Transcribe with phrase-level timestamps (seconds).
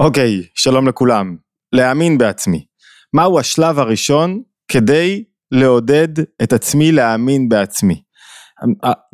[0.00, 1.36] אוקיי, שלום לכולם.
[1.72, 2.64] להאמין בעצמי.
[3.14, 6.08] מהו השלב הראשון כדי לעודד
[6.42, 8.02] את עצמי להאמין בעצמי?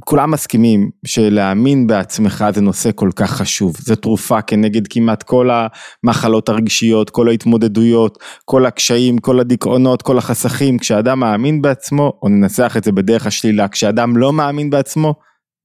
[0.04, 6.48] כולם מסכימים שלהאמין בעצמך זה נושא כל כך חשוב, זו תרופה כנגד כמעט כל המחלות
[6.48, 12.84] הרגשיות, כל ההתמודדויות, כל הקשיים, כל הדיכאונות, כל החסכים, כשאדם מאמין בעצמו, או ננסח את
[12.84, 15.14] זה בדרך השלילה, כשאדם לא מאמין בעצמו,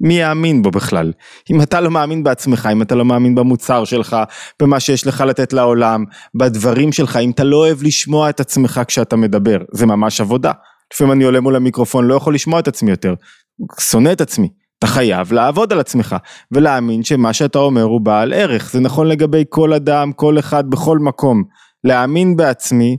[0.02, 1.12] מי יאמין בו בכלל?
[1.52, 4.18] אם אתה לא מאמין בעצמך, אם אתה לא מאמין במוצר שלך,
[4.62, 6.04] במה שיש לך לתת לעולם,
[6.36, 10.52] בדברים שלך, אם אתה לא אוהב לשמוע את עצמך כשאתה מדבר, זה ממש עבודה.
[10.94, 13.14] לפעמים אני עולה מול המיקרופון, לא יכול לשמוע את עצמי יותר,
[13.80, 14.50] שונא את עצמי.
[14.80, 16.16] אתה חייב לעבוד על עצמך
[16.52, 21.00] ולהאמין שמה שאתה אומר הוא בעל ערך, זה נכון לגבי כל אדם, כל אחד, בכל
[21.00, 21.44] מקום.
[21.84, 22.98] להאמין בעצמי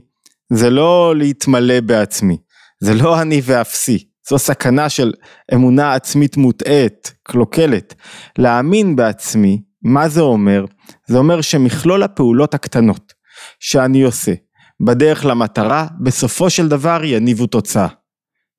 [0.53, 2.37] זה לא להתמלא בעצמי,
[2.79, 5.11] זה לא אני ואפסי, זו סכנה של
[5.53, 7.95] אמונה עצמית מוטעית, קלוקלת.
[8.37, 10.65] להאמין בעצמי, מה זה אומר?
[11.07, 13.13] זה אומר שמכלול הפעולות הקטנות
[13.59, 14.33] שאני עושה
[14.85, 17.87] בדרך למטרה, בסופו של דבר יניבו תוצאה.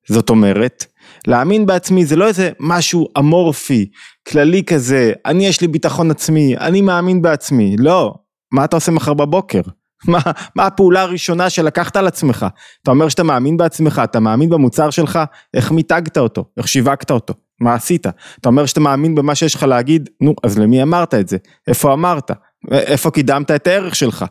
[0.09, 0.85] זאת אומרת,
[1.27, 3.89] להאמין בעצמי זה לא איזה משהו אמורפי,
[4.27, 8.13] כללי כזה, אני יש לי ביטחון עצמי, אני מאמין בעצמי, לא,
[8.51, 9.61] מה אתה עושה מחר בבוקר?
[10.07, 10.19] מה,
[10.55, 12.45] מה הפעולה הראשונה שלקחת על עצמך?
[12.83, 15.19] אתה אומר שאתה מאמין בעצמך, אתה מאמין במוצר שלך,
[15.53, 18.07] איך מיתגת אותו, איך שיווקת אותו, מה עשית?
[18.39, 21.37] אתה אומר שאתה מאמין במה שיש לך להגיד, נו, אז למי אמרת את זה?
[21.67, 22.31] איפה אמרת?
[22.71, 24.25] איפה קידמת את הערך שלך?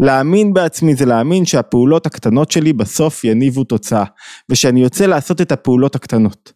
[0.00, 4.04] להאמין בעצמי זה להאמין שהפעולות הקטנות שלי בסוף יניבו תוצאה,
[4.50, 6.52] ושאני יוצא לעשות את הפעולות הקטנות.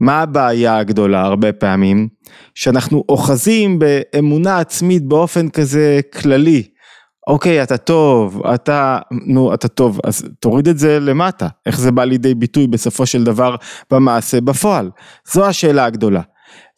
[0.00, 2.08] מה הבעיה הגדולה הרבה פעמים?
[2.54, 6.62] שאנחנו אוחזים באמונה עצמית באופן כזה כללי.
[7.28, 11.48] אוקיי, אתה טוב, אתה, נו, אתה טוב, אז תוריד את זה למטה.
[11.66, 13.56] איך זה בא לידי ביטוי בסופו של דבר
[13.90, 14.90] במעשה בפועל?
[15.32, 16.20] זו השאלה הגדולה.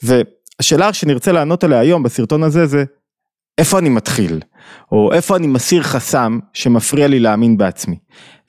[0.03, 2.85] והשאלה שנרצה לענות עליה היום בסרטון הזה זה,
[3.61, 4.41] איפה אני מתחיל?
[4.93, 7.97] או איפה אני מסיר חסם שמפריע לי להאמין בעצמי.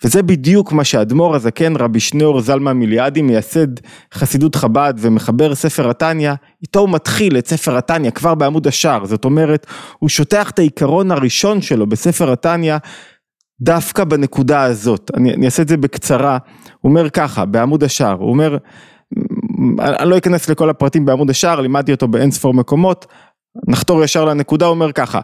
[0.04, 3.68] וזה בדיוק מה שהאדמו"ר הזקן רבי שניאור זלמן מיליאדי מייסד
[4.14, 9.26] חסידות חב"ד ומחבר ספר התניא, איתו הוא מתחיל את ספר התניא כבר בעמוד השער, זאת
[9.26, 9.66] אומרת
[10.00, 12.78] הוא שוטח את העיקרון הראשון שלו בספר התניא
[13.62, 16.38] דווקא בנקודה הזאת, אני, אני אעשה את זה בקצרה,
[16.82, 18.58] הוא אומר ככה בעמוד השער, הוא אומר,
[19.80, 23.06] אני לא אכנס לכל הפרטים בעמוד השער, לימדתי אותו באין ספור מקומות,
[23.68, 25.20] נחתור ישר לנקודה, אומר ככה,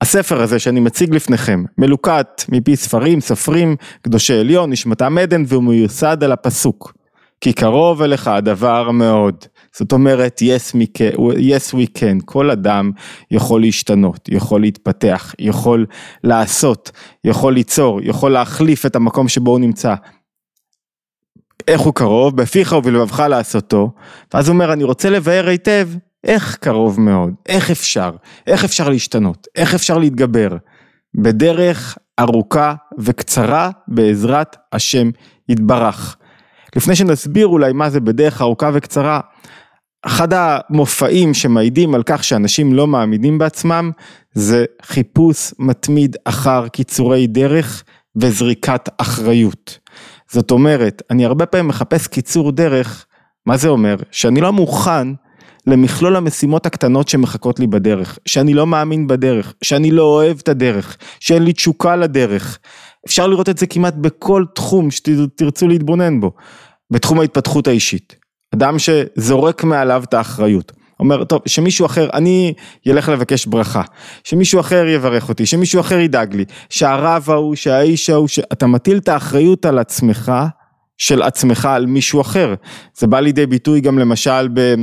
[0.00, 6.24] הספר הזה שאני מציג לפניכם מלוקט מפי ספרים, סופרים, קדושי עליון, נשמתם עדן והוא מיוסד
[6.24, 6.92] על הפסוק.
[7.40, 9.44] כי קרוב אליך הדבר מאוד.
[9.76, 12.90] זאת אומרת, yes, we can, yes we can, כל אדם
[13.30, 15.86] יכול להשתנות, יכול להתפתח, יכול
[16.24, 16.90] לעשות,
[17.24, 19.94] יכול ליצור, יכול להחליף את המקום שבו הוא נמצא.
[21.68, 22.36] איך הוא קרוב?
[22.36, 23.90] בפיך ובלבבך לעשותו.
[24.34, 25.88] ואז הוא אומר, אני רוצה לבאר היטב
[26.24, 27.34] איך קרוב מאוד?
[27.46, 28.10] איך אפשר?
[28.46, 29.46] איך אפשר להשתנות?
[29.56, 30.56] איך אפשר להתגבר?
[31.14, 35.10] בדרך ארוכה וקצרה בעזרת השם
[35.48, 36.16] יתברך.
[36.76, 39.20] לפני שנסביר אולי מה זה בדרך ארוכה וקצרה,
[40.06, 43.90] אחד המופעים שמעידים על כך שאנשים לא מאמינים בעצמם
[44.32, 47.84] זה חיפוש מתמיד אחר קיצורי דרך
[48.16, 49.78] וזריקת אחריות.
[50.30, 53.06] זאת אומרת, אני הרבה פעמים מחפש קיצור דרך,
[53.46, 53.96] מה זה אומר?
[54.10, 55.08] שאני לא מוכן
[55.66, 60.96] למכלול המשימות הקטנות שמחכות לי בדרך, שאני לא מאמין בדרך, שאני לא אוהב את הדרך,
[61.20, 62.58] שאין לי תשוקה לדרך.
[63.06, 66.32] אפשר לראות את זה כמעט בכל תחום שתרצו להתבונן בו.
[66.90, 68.16] בתחום ההתפתחות האישית.
[68.54, 70.72] אדם שזורק מעליו את האחריות.
[71.00, 72.54] אומר, טוב, שמישהו אחר, אני
[72.86, 73.82] ילך לבקש ברכה,
[74.24, 79.08] שמישהו אחר יברך אותי, שמישהו אחר ידאג לי, שהרב ההוא, שהאיש ההוא, שאתה מטיל את
[79.08, 80.32] האחריות על עצמך,
[80.98, 82.54] של עצמך על מישהו אחר.
[82.98, 84.74] זה בא לידי ביטוי גם למשל ב...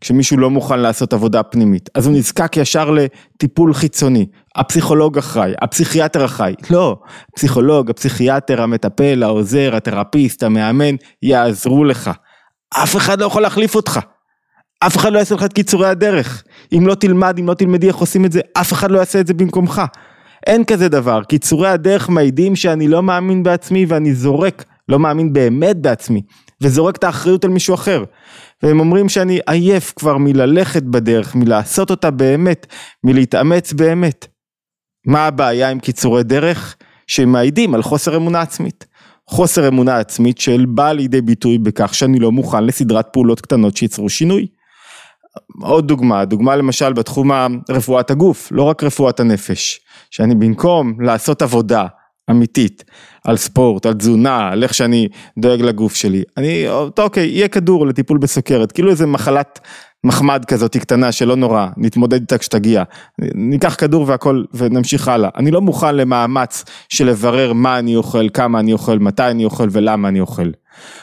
[0.00, 4.26] כשמישהו לא מוכן לעשות עבודה פנימית, אז הוא נזקק ישר לטיפול חיצוני.
[4.56, 6.54] הפסיכולוג אחראי, הפסיכיאטר אחראי.
[6.70, 6.96] לא,
[7.32, 12.10] הפסיכולוג, הפסיכיאטר, המטפל, העוזר, התרפיסט, המאמן, יעזרו לך.
[12.74, 14.00] אף אחד לא יכול להחליף אותך.
[14.80, 16.44] אף אחד לא יעשה לך את קיצורי הדרך.
[16.72, 19.26] אם לא תלמד, אם לא תלמדי איך עושים את זה, אף אחד לא יעשה את
[19.26, 19.82] זה במקומך.
[20.46, 25.76] אין כזה דבר, קיצורי הדרך מעידים שאני לא מאמין בעצמי ואני זורק לא מאמין באמת
[25.76, 26.22] בעצמי,
[26.60, 28.04] וזורק את האחריות על מישהו אחר.
[28.62, 32.66] והם אומרים שאני עייף כבר מללכת בדרך, מלעשות אותה באמת,
[33.04, 34.26] מלהתאמץ באמת.
[35.06, 36.76] מה הבעיה עם קיצורי דרך?
[37.06, 38.86] שהם מעידים על חוסר אמונה עצמית.
[39.28, 44.08] חוסר אמונה עצמית של בא לידי ביטוי בכך שאני לא מוכן לסדרת פעולות קטנות שייצרו
[44.08, 44.46] שינוי.
[45.62, 47.30] עוד דוגמה, דוגמה למשל בתחום
[47.70, 49.80] רפואת הגוף, לא רק רפואת הנפש,
[50.10, 51.86] שאני במקום לעשות עבודה
[52.30, 52.84] אמיתית
[53.24, 55.08] על ספורט, על תזונה, על איך שאני
[55.38, 56.22] דואג לגוף שלי.
[56.36, 56.64] אני,
[56.98, 59.60] אוקיי, יהיה כדור לטיפול בסוכרת, כאילו איזה מחלת
[60.04, 62.82] מחמד כזאת קטנה שלא נורא, נתמודד איתה כשתגיע,
[63.34, 65.30] ניקח כדור והכל ונמשיך הלאה.
[65.36, 69.68] אני לא מוכן למאמץ של לברר מה אני אוכל, כמה אני אוכל, מתי אני אוכל
[69.70, 70.50] ולמה אני אוכל.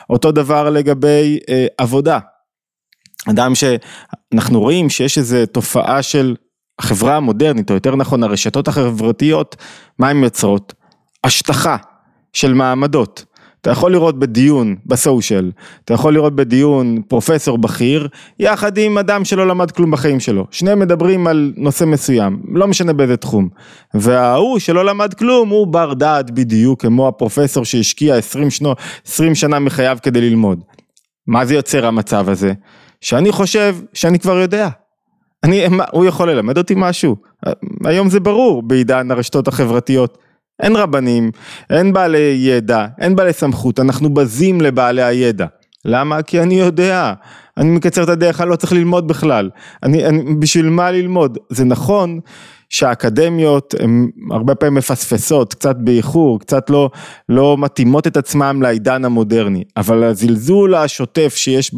[0.09, 2.19] אותו דבר לגבי אה, עבודה.
[3.29, 6.35] אדם שאנחנו רואים שיש איזו תופעה של
[6.79, 9.55] החברה המודרנית, או יותר נכון הרשתות החברתיות,
[9.99, 10.73] מה הן יוצרות?
[11.25, 11.77] השטחה
[12.33, 13.25] של מעמדות.
[13.61, 15.51] אתה יכול לראות בדיון בסושיאל,
[15.85, 18.07] אתה יכול לראות בדיון פרופסור בכיר,
[18.39, 20.47] יחד עם אדם שלא למד כלום בחיים שלו.
[20.51, 23.49] שניהם מדברים על נושא מסוים, לא משנה באיזה תחום.
[23.93, 28.73] וההוא שלא למד כלום הוא בר דעת בדיוק כמו הפרופסור שהשקיע 20, שנו,
[29.07, 30.59] 20 שנה מחייו כדי ללמוד.
[31.27, 32.53] מה זה יוצר המצב הזה?
[33.01, 34.69] שאני חושב שאני כבר יודע.
[35.43, 37.15] אני, הוא יכול ללמד אותי משהו.
[37.85, 40.24] היום זה ברור בעידן הרשתות החברתיות.
[40.59, 41.31] אין רבנים,
[41.69, 45.45] אין בעלי ידע, אין בעלי סמכות, אנחנו בזים לבעלי הידע.
[45.85, 46.21] למה?
[46.21, 47.13] כי אני יודע,
[47.57, 49.49] אני מקצר את הדרך, אני לא צריך ללמוד בכלל.
[49.83, 51.37] אני, אני, בשביל מה ללמוד?
[51.49, 52.19] זה נכון
[52.69, 56.89] שהאקדמיות הן הרבה פעמים מפספסות, קצת באיחור, קצת לא,
[57.29, 61.71] לא מתאימות את עצמם לעידן המודרני, אבל הזלזול השוטף שיש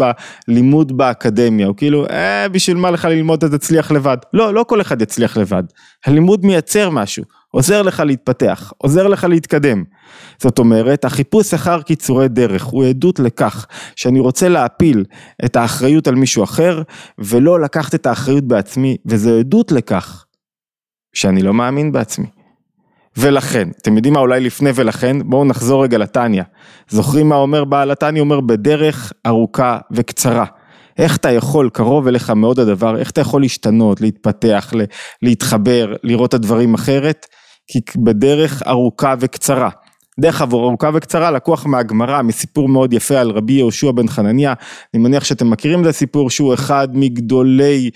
[0.48, 4.18] בלימוד באקדמיה, הוא כאילו, אה, בשביל מה לך ללמוד אתה תצליח לבד.
[4.34, 5.64] לא, לא כל אחד יצליח לבד.
[6.06, 7.24] הלימוד מייצר משהו.
[7.52, 9.84] עוזר לך להתפתח, עוזר לך להתקדם.
[10.42, 13.66] זאת אומרת, החיפוש אחר קיצורי דרך הוא עדות לכך
[13.96, 15.06] שאני רוצה להפיל
[15.46, 16.82] את האחריות על מישהו אחר
[17.20, 20.26] ולא לקחת את האחריות בעצמי, וזו עדות לכך
[21.14, 22.28] שאני לא מאמין בעצמי.
[23.18, 25.18] ולכן, אתם יודעים מה אולי לפני ולכן?
[25.30, 26.44] בואו נחזור רגע לטניה.
[26.90, 28.22] זוכרים מה אומר בעל התניא?
[28.22, 30.46] אומר בדרך ארוכה וקצרה.
[30.98, 34.74] איך אתה יכול, קרוב אליך מאוד הדבר, איך אתה יכול להשתנות, להתפתח,
[35.22, 37.26] להתחבר, לראות את הדברים אחרת?
[37.68, 39.70] כי בדרך ארוכה וקצרה.
[40.20, 44.54] דרך ארוכה וקצרה לקוח מהגמרא, מסיפור מאוד יפה על רבי יהושע בן חנניה,
[44.94, 47.90] אני מניח שאתם מכירים את הסיפור שהוא אחד מגדולי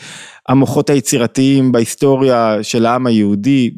[0.50, 3.70] המוחות היצירתיים בהיסטוריה של העם היהודי,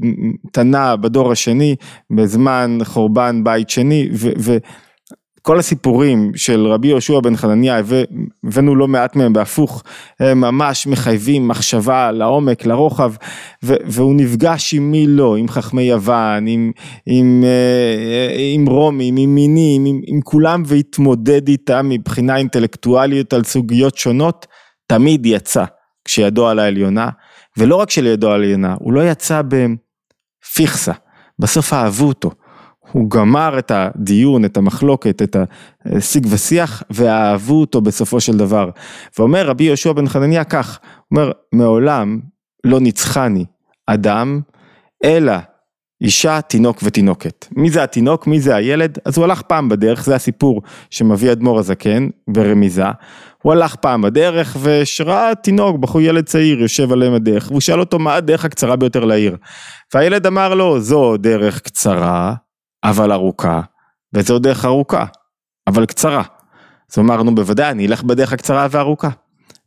[0.52, 1.76] תנא בדור השני,
[2.12, 4.30] בזמן חורבן בית שני, ו...
[4.40, 4.58] ו
[5.46, 7.82] כל הסיפורים של רבי יהושע בן חנניה,
[8.44, 9.84] הבאנו לא מעט מהם בהפוך,
[10.20, 13.14] הם ממש מחייבים מחשבה לעומק, לרוחב,
[13.64, 16.72] והוא נפגש עם מי לא, עם חכמי יוון, עם,
[17.06, 23.98] עם, אה, עם רומים, עם מינים, עם, עם כולם, והתמודד איתם מבחינה אינטלקטואלית על סוגיות
[23.98, 24.48] שונות,
[24.88, 25.64] תמיד יצא
[26.06, 27.10] כשידו על העליונה,
[27.58, 30.94] ולא רק שלידו על העליונה, הוא לא יצא בפיכסה,
[31.40, 32.32] בסוף אהבו אותו.
[32.94, 35.36] הוא גמר את הדיון, את המחלוקת, את
[35.86, 38.70] השיג ושיח, ואהבו אותו בסופו של דבר.
[39.20, 42.20] ואומר רבי יהושע בן חנניה כך, הוא אומר, מעולם
[42.64, 43.46] לא ניצחני
[43.88, 44.42] אדם,
[45.04, 45.34] אלא
[46.02, 47.46] אישה, תינוק ותינוקת.
[47.52, 48.98] מי זה התינוק, מי זה הילד?
[49.06, 52.86] אז הוא הלך פעם בדרך, זה הסיפור שמביא אדמו"ר הזקן ברמיזה.
[53.42, 58.00] הוא הלך פעם בדרך ושראה תינוק, בחור ילד צעיר, יושב עליהם הדרך, והוא שאל אותו
[58.00, 59.38] מה הדרך הקצרה ביותר לעיר.
[59.94, 62.34] והילד אמר לו, זו דרך קצרה,
[62.84, 63.62] אבל ארוכה,
[64.14, 65.06] וזו דרך ארוכה,
[65.68, 66.24] אבל קצרה.
[66.92, 69.10] אז אמרנו בוודאי אני אלך בדרך הקצרה והארוכה.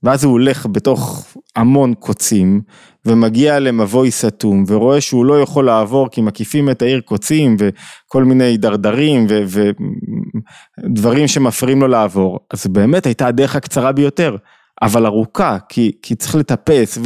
[0.03, 1.27] ואז הוא הולך בתוך
[1.57, 2.61] המון קוצים
[3.07, 8.57] ומגיע למבוי סתום ורואה שהוא לא יכול לעבור כי מקיפים את העיר קוצים וכל מיני
[8.57, 9.27] דרדרים
[10.87, 12.39] ודברים שמפריעים לו לעבור.
[12.53, 14.37] אז באמת הייתה הדרך הקצרה ביותר,
[14.83, 16.99] אבל ארוכה, כי, כי צריך לטפס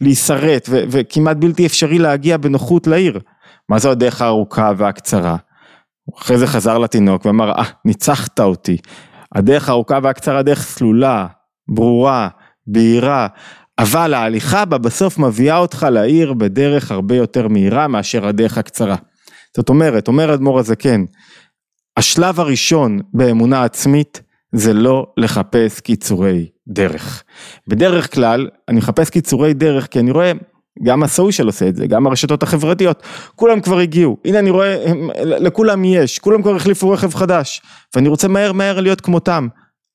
[0.00, 3.20] ולהישרט וכמעט בלתי אפשרי להגיע בנוחות לעיר.
[3.68, 5.36] מה זו הדרך הארוכה והקצרה?
[6.18, 8.76] אחרי זה חזר לתינוק ואמר, אה, ניצחת אותי.
[9.34, 11.26] הדרך הארוכה והקצרה דרך סלולה,
[11.68, 12.28] ברורה,
[12.66, 13.26] בהירה,
[13.78, 18.96] אבל ההליכה בה בסוף מביאה אותך לעיר בדרך הרבה יותר מהירה מאשר הדרך הקצרה.
[19.56, 21.04] זאת אומרת, אומר אדמו"ר הזקן,
[21.96, 24.22] השלב הראשון באמונה עצמית
[24.52, 27.24] זה לא לחפש קיצורי דרך.
[27.68, 30.32] בדרך כלל אני מחפש קיצורי דרך כי אני רואה
[30.82, 33.02] גם הסושיאל עושה את זה, גם הרשתות החברתיות,
[33.36, 34.84] כולם כבר הגיעו, הנה אני רואה,
[35.24, 37.62] לכולם יש, כולם כבר החליפו רכב חדש,
[37.96, 39.48] ואני רוצה מהר מהר להיות כמותם.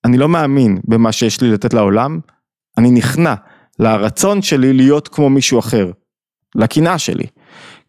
[0.06, 2.20] אני לא מאמין במה שיש לי לתת לעולם,
[2.78, 3.34] אני נכנע
[3.80, 5.92] לרצון שלי להיות כמו מישהו אחר,
[6.56, 7.26] לקנאה שלי.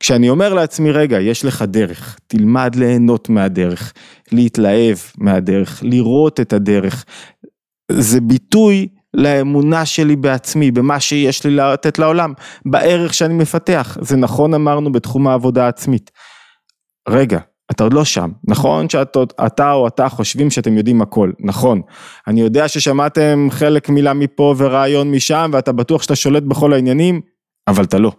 [0.01, 3.93] כשאני אומר לעצמי, רגע, יש לך דרך, תלמד ליהנות מהדרך,
[4.33, 7.05] להתלהב מהדרך, לראות את הדרך.
[7.93, 12.33] זה ביטוי לאמונה שלי בעצמי, במה שיש לי לתת לעולם,
[12.65, 13.97] בערך שאני מפתח.
[14.01, 16.11] זה נכון אמרנו בתחום העבודה העצמית.
[17.09, 17.39] רגע,
[17.71, 21.81] אתה עוד לא שם, נכון שאתה או אתה חושבים שאתם יודעים הכל, נכון.
[22.27, 27.21] אני יודע ששמעתם חלק מילה מפה ורעיון משם ואתה בטוח שאתה שולט בכל העניינים,
[27.69, 28.13] אבל אתה לא.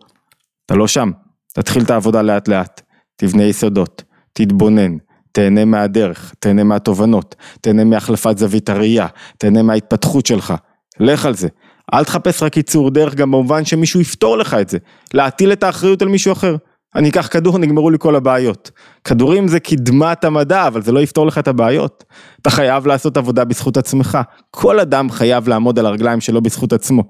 [0.65, 1.11] אתה לא שם.
[1.53, 2.81] תתחיל את העבודה לאט לאט,
[3.15, 4.97] תבנה יסודות, תתבונן,
[5.31, 9.07] תהנה מהדרך, תהנה מהתובנות, תהנה מהחלפת זווית הראייה,
[9.37, 10.53] תהנה מההתפתחות שלך.
[11.01, 11.47] לך על זה.
[11.93, 14.77] אל תחפש רק קיצור דרך גם במובן שמישהו יפתור לך את זה,
[15.13, 16.55] להטיל את האחריות על מישהו אחר.
[16.95, 18.71] אני אקח כדור, נגמרו לי כל הבעיות.
[19.03, 22.03] כדורים זה קדמת המדע, אבל זה לא יפתור לך את הבעיות.
[22.41, 24.17] אתה חייב לעשות עבודה בזכות עצמך.
[24.51, 27.03] כל אדם חייב לעמוד על הרגליים שלו בזכות עצמו.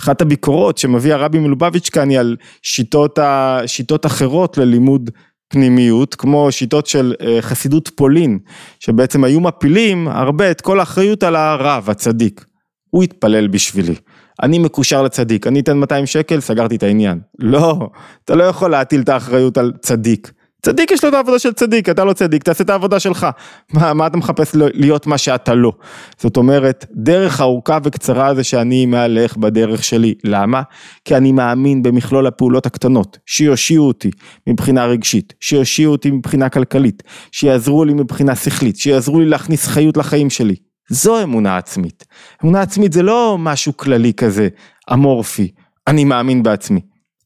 [0.00, 3.60] אחת הביקורות שמביא הרבי מלובביץ' כאן היא על שיטות, ה...
[3.66, 5.10] שיטות אחרות ללימוד
[5.48, 8.38] פנימיות, כמו שיטות של אה, חסידות פולין,
[8.80, 12.47] שבעצם היו מפילים הרבה את כל האחריות על הרב, הצדיק.
[12.90, 13.94] הוא התפלל בשבילי.
[14.42, 17.20] אני מקושר לצדיק, אני אתן 200 שקל, סגרתי את העניין.
[17.38, 17.90] לא,
[18.24, 20.32] אתה לא יכול להטיל את האחריות על צדיק.
[20.62, 23.26] צדיק יש לו את העבודה של צדיק, אתה לא צדיק, תעשה את העבודה שלך.
[23.72, 25.72] מה, מה אתה מחפש להיות מה שאתה לא?
[26.18, 30.14] זאת אומרת, דרך ארוכה וקצרה זה שאני מהלך בדרך שלי.
[30.24, 30.62] למה?
[31.04, 34.10] כי אני מאמין במכלול הפעולות הקטנות, שיושיעו אותי
[34.46, 37.02] מבחינה רגשית, שיושיעו אותי מבחינה כלכלית,
[37.32, 40.67] שיעזרו לי מבחינה שכלית, שיעזרו לי להכניס חיות לחיים שלי.
[40.90, 42.04] זו אמונה עצמית.
[42.42, 44.48] אמונה עצמית זה לא משהו כללי כזה,
[44.92, 45.50] אמורפי,
[45.86, 46.80] אני מאמין בעצמי.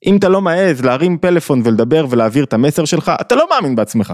[0.07, 4.13] אם אתה לא מעז להרים פלאפון ולדבר ולהעביר את המסר שלך, אתה לא מאמין בעצמך.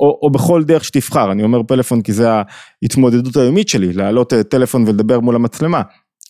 [0.00, 2.28] או, או בכל דרך שתבחר, אני אומר פלאפון כי זה
[2.82, 5.82] ההתמודדות היומית שלי, להעלות טלפון ולדבר מול המצלמה.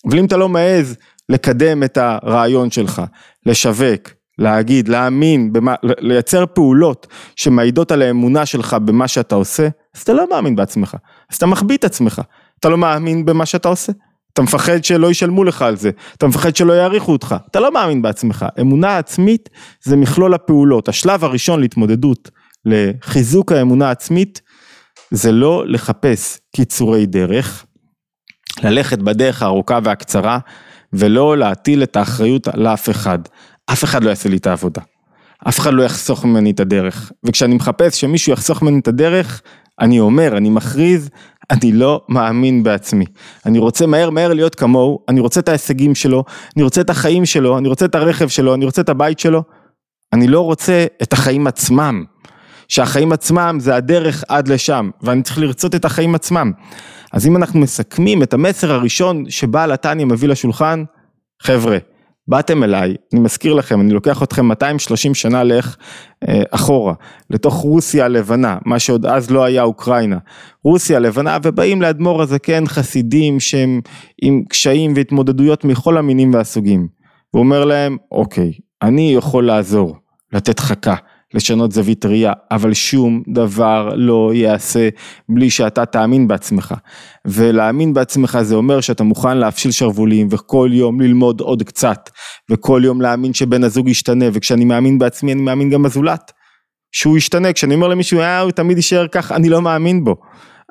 [0.09, 0.97] אבל אם אתה לא מעז
[1.29, 3.03] לקדם את הרעיון שלך,
[3.47, 7.07] לשווק, להגיד, להאמין, במה, לייצר פעולות
[7.37, 10.97] שמעידות על האמונה שלך במה שאתה עושה, אז אתה לא מאמין בעצמך,
[11.31, 12.23] אז אתה מחביא את עצמך.
[12.61, 13.93] אתה לא מאמין במה שאתה עושה.
[14.33, 18.03] אתה מפחד שלא ישלמו לך על זה, אתה מפחד שלא יעריכו אותך, אתה לא מאמין
[18.03, 18.47] בעצמך.
[18.61, 19.49] אמונה עצמית
[19.85, 20.89] זה מכלול הפעולות.
[20.89, 22.31] השלב הראשון להתמודדות
[22.65, 24.41] לחיזוק האמונה העצמית
[25.11, 27.67] זה לא לחפש קיצורי דרך,
[28.63, 30.39] ללכת בדרך הארוכה והקצרה
[30.93, 33.19] ולא להטיל את האחריות על אף אחד.
[33.73, 34.83] אף אחד לא יעשה לי את העבודה.
[35.49, 37.13] אף אחד לא יחסוך ממני את הדרך.
[37.25, 39.43] וכשאני מחפש שמישהו יחסוך ממני את הדרך,
[39.81, 41.11] אני אומר, אני מכריז,
[41.51, 43.05] אני לא מאמין בעצמי.
[43.47, 46.25] אני רוצה מהר מהר להיות כמוהו, אני רוצה את ההישגים שלו,
[46.57, 49.43] אני רוצה את החיים שלו, אני רוצה את הרכב שלו, אני רוצה את הבית שלו.
[50.13, 52.05] אני לא רוצה את החיים עצמם.
[52.69, 56.53] שהחיים עצמם זה הדרך עד לשם, ואני צריך לרצות את החיים עצמם.
[57.13, 60.85] אז אם אנחנו מסכמים את המסר הראשון שבעל התניא מביא לשולחן,
[61.43, 61.79] חבר'ה,
[62.29, 65.77] באתם אליי, אני מזכיר לכם, אני לוקח אתכם 230 שנה לך
[66.29, 66.95] אה, אחורה,
[67.31, 70.19] לתוך רוסיה הלבנה, מה שעוד אז לא היה אוקראינה,
[70.65, 73.81] רוסיה הלבנה, ובאים לאדמו"ר הזקן חסידים שהם
[74.23, 76.89] עם קשיים והתמודדויות מכל המינים והסוגים.
[77.31, 78.53] הוא אומר להם, אוקיי,
[78.83, 79.97] אני יכול לעזור,
[80.33, 80.95] לתת חכה,
[81.37, 84.89] לשנות זווית ראייה, אבל שום דבר לא ייעשה
[85.29, 86.75] בלי שאתה תאמין בעצמך.
[87.25, 92.11] ולהאמין בעצמך זה אומר שאתה מוכן להפשיל שרוולים וכל יום ללמוד עוד קצת,
[92.51, 96.33] וכל יום להאמין שבן הזוג ישתנה, וכשאני מאמין בעצמי אני מאמין גם בזולת.
[96.93, 100.17] שהוא ישתנה, כשאני אומר למישהו, אה, הוא תמיד יישאר כך, אני לא מאמין בו.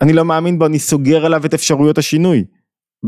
[0.01, 2.43] אני לא מאמין בו, אני סוגר עליו את אפשרויות השינוי.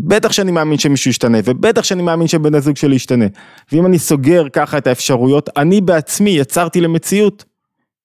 [0.04, 3.26] בטח שאני מאמין שמישהו ישתנה, ובטח שאני מאמין שבן הזוג שלי ישתנה.
[3.72, 7.46] ואם אני סוגר ככה את האפשרויות, אני בעצמי יצרתי למציאות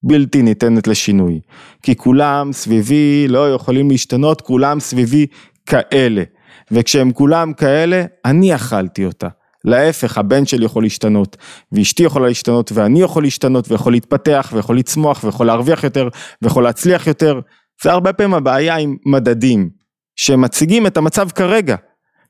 [0.03, 1.41] בלתי ניתנת לשינוי.
[1.83, 5.27] כי כולם סביבי לא יכולים להשתנות, כולם סביבי
[5.67, 6.23] כאלה.
[6.71, 9.29] וכשהם כולם כאלה, אני אכלתי אותה.
[9.65, 11.37] להפך, הבן שלי יכול להשתנות,
[11.73, 16.09] ואשתי יכולה להשתנות, ואני יכול להשתנות, ויכול להתפתח, ויכול לצמוח, ויכול להרוויח יותר,
[16.43, 17.41] ויכול להצליח יותר.
[17.83, 19.82] זה הרבה פעמים הבעיה עם מדדים.
[20.17, 21.77] שמציגים את המצב כרגע,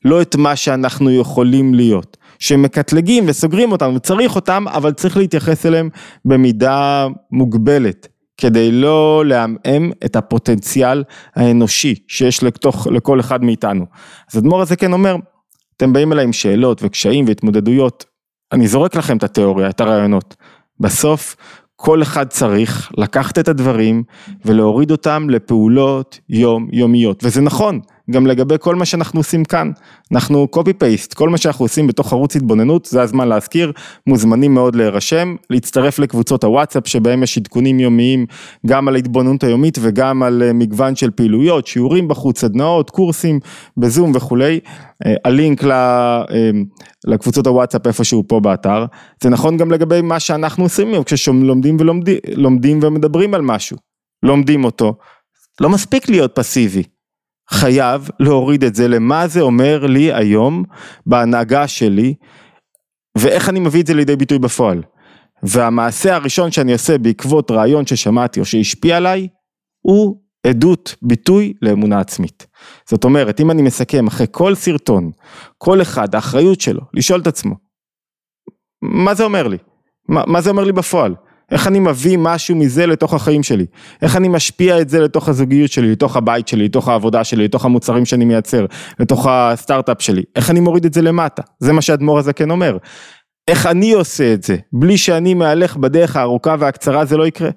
[0.04, 2.16] לא את מה שאנחנו יכולים להיות.
[2.38, 5.88] שמקטלגים וסוגרים אותם וצריך אותם, אבל צריך להתייחס אליהם
[6.24, 8.08] במידה מוגבלת.
[8.36, 11.04] כדי לא לעמעם את הפוטנציאל
[11.36, 13.86] האנושי שיש לתוך, לכל אחד מאיתנו.
[14.32, 15.16] אז אדמו"ר הזה כן אומר,
[15.76, 18.04] אתם באים אליי עם שאלות וקשיים והתמודדויות,
[18.52, 20.36] אני זורק לכם את התיאוריה, את הרעיונות.
[20.80, 21.36] בסוף
[21.84, 24.02] כל אחד צריך לקחת את הדברים
[24.44, 27.80] ולהוריד אותם לפעולות יומיומיות, וזה נכון,
[28.10, 29.70] גם לגבי כל מה שאנחנו עושים כאן,
[30.12, 33.72] אנחנו copy paste, כל מה שאנחנו עושים בתוך ערוץ התבוננות, זה הזמן להזכיר,
[34.06, 38.26] מוזמנים מאוד להירשם, להצטרף לקבוצות הוואטסאפ שבהם יש עדכונים יומיים
[38.66, 43.40] גם על ההתבוננות היומית וגם על אה, מגוון של פעילויות, שיעורים בחוץ, סדנאות, קורסים
[43.76, 44.60] בזום וכולי,
[45.06, 46.24] אה, הלינק אה,
[47.06, 48.86] לקבוצות הוואטסאפ איפשהו פה באתר,
[49.22, 53.76] זה נכון גם לגבי מה שאנחנו עושים כשלומדים ולומדים ומדברים על משהו,
[54.22, 54.94] לומדים אותו,
[55.60, 56.82] לא מספיק להיות פסיבי.
[57.52, 60.64] חייב להוריד את זה למה זה אומר לי היום
[61.06, 62.14] בהנהגה שלי
[63.18, 64.82] ואיך אני מביא את זה לידי ביטוי בפועל.
[65.42, 69.28] והמעשה הראשון שאני עושה בעקבות רעיון ששמעתי או שהשפיע עליי
[69.80, 70.16] הוא
[70.46, 72.46] עדות, ביטוי לאמונה עצמית.
[72.90, 75.10] זאת אומרת, אם אני מסכם אחרי כל סרטון,
[75.58, 77.54] כל אחד, האחריות שלו, לשאול את עצמו,
[78.82, 79.58] מה זה אומר לי?
[80.08, 81.14] מה, מה זה אומר לי בפועל?
[81.52, 83.66] איך אני מביא משהו מזה לתוך החיים שלי,
[84.02, 87.64] איך אני משפיע את זה לתוך הזוגיות שלי, לתוך הבית שלי, לתוך העבודה שלי, לתוך
[87.64, 88.66] המוצרים שאני מייצר,
[88.98, 92.76] לתוך הסטארט-אפ שלי, איך אני מוריד את זה למטה, זה מה שאדמו"ר הזקן אומר.
[93.48, 97.50] איך אני עושה את זה, בלי שאני מהלך בדרך הארוכה והקצרה זה לא יקרה.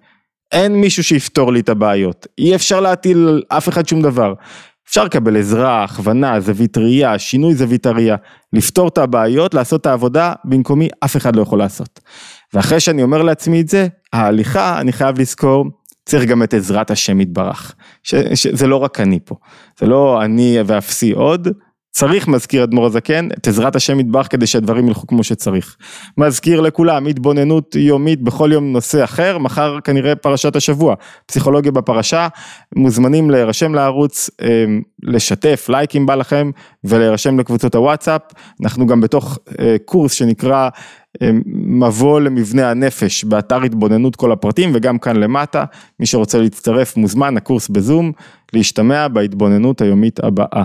[0.51, 4.33] אין מישהו שיפתור לי את הבעיות, אי אפשר להטיל אף אחד שום דבר.
[4.89, 8.15] אפשר לקבל עזרה, הכוונה, זווית ראייה, שינוי זווית הראייה,
[8.53, 11.99] לפתור את הבעיות, לעשות את העבודה, במקומי אף אחד לא יכול לעשות.
[12.53, 15.65] ואחרי שאני אומר לעצמי את זה, ההליכה, אני חייב לזכור,
[16.05, 17.75] צריך גם את עזרת השם יתברך.
[18.03, 19.35] שזה לא רק אני פה,
[19.79, 21.47] זה לא אני ואפסי עוד,
[21.97, 25.77] צריך מזכיר אדמו"ר הזקן את עזרת השם יתברך כדי שהדברים ילכו כמו שצריך.
[26.17, 32.27] מזכיר לכולם התבוננות יומית בכל יום נושא אחר, מחר כנראה פרשת השבוע, פסיכולוגיה בפרשה,
[32.75, 36.51] מוזמנים להירשם לערוץ, אמ, לשתף לייק אם בא לכם
[36.83, 38.21] ולהירשם לקבוצות הוואטסאפ,
[38.63, 40.69] אנחנו גם בתוך אה, קורס שנקרא
[41.21, 41.41] אמ,
[41.79, 45.65] מבוא למבנה הנפש באתר התבוננות כל הפרטים וגם כאן למטה,
[45.99, 48.11] מי שרוצה להצטרף מוזמן, הקורס בזום,
[48.53, 50.63] להשתמע בהתבוננות היומית הבאה.